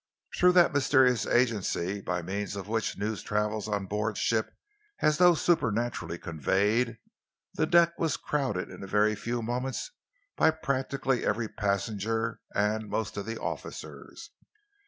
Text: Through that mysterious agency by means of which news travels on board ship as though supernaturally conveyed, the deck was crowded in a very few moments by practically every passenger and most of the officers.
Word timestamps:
Through 0.35 0.53
that 0.53 0.73
mysterious 0.73 1.27
agency 1.27 2.01
by 2.01 2.23
means 2.23 2.55
of 2.55 2.67
which 2.67 2.97
news 2.97 3.21
travels 3.21 3.67
on 3.67 3.85
board 3.85 4.17
ship 4.17 4.49
as 4.99 5.19
though 5.19 5.35
supernaturally 5.35 6.17
conveyed, 6.17 6.97
the 7.53 7.67
deck 7.67 7.99
was 7.99 8.17
crowded 8.17 8.71
in 8.71 8.81
a 8.81 8.87
very 8.87 9.13
few 9.13 9.43
moments 9.43 9.91
by 10.35 10.49
practically 10.49 11.23
every 11.23 11.47
passenger 11.47 12.39
and 12.55 12.89
most 12.89 13.15
of 13.15 13.27
the 13.27 13.39
officers. 13.39 14.31